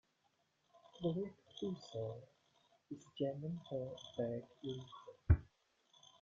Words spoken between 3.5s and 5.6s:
for "bad liquor".